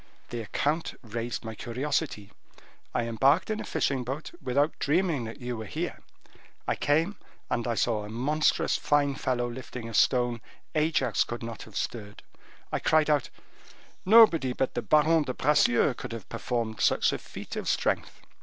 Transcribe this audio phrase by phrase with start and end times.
[0.31, 2.31] The account raised my curiosity,
[2.91, 5.99] I embarked in a fishing boat, without dreaming that you were here:
[6.67, 7.17] I came,
[7.51, 10.41] and I saw a monstrous fine fellow lifting a stone
[10.73, 12.23] Ajax could not have stirred.
[12.71, 13.29] I cried out,
[14.03, 18.21] 'Nobody but the Baron de Bracieux could have performed such a feat of strength.